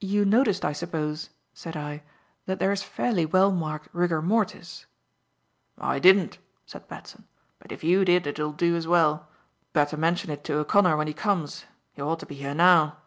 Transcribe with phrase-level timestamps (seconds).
[0.00, 2.02] "You noticed, I suppose," said I,
[2.46, 4.86] "that there is fairly well marked rigor mortis?"
[5.76, 7.26] "I didn't," said Batson,
[7.58, 9.28] "but if you did it'll do as well.
[9.74, 11.66] Better mention it to O'Connor when he comes.
[11.92, 13.00] He ought to be here now."